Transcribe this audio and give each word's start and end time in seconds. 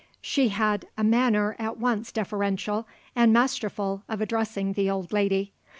She 0.19 0.49
had 0.49 0.87
a 0.97 1.03
manner 1.03 1.55
at 1.59 1.77
once 1.77 2.11
deferential 2.11 2.87
and 3.15 3.31
masterful 3.31 4.01
of 4.09 4.19
addressing 4.19 4.73
the 4.73 4.89
old 4.89 5.13
lady. 5.13 5.51